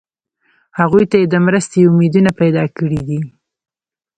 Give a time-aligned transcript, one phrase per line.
[0.79, 3.19] هغوی ته یې د مرستې امیدونه پیدا کړي دي.